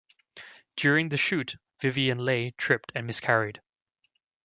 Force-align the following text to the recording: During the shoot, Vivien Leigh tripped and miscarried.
During 0.75 1.09
the 1.09 1.17
shoot, 1.17 1.57
Vivien 1.79 2.17
Leigh 2.17 2.55
tripped 2.57 2.91
and 2.95 3.05
miscarried. 3.05 3.61